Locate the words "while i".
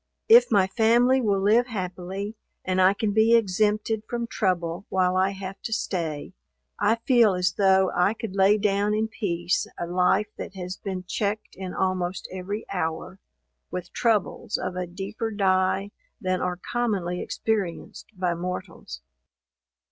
4.89-5.29